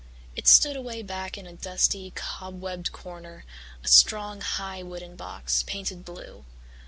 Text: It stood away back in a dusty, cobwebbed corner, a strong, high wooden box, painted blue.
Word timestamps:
It 0.35 0.47
stood 0.47 0.75
away 0.75 1.03
back 1.03 1.37
in 1.37 1.45
a 1.45 1.53
dusty, 1.53 2.11
cobwebbed 2.15 2.91
corner, 2.91 3.45
a 3.83 3.87
strong, 3.87 4.41
high 4.41 4.81
wooden 4.81 5.15
box, 5.15 5.61
painted 5.61 6.03
blue. 6.05 6.43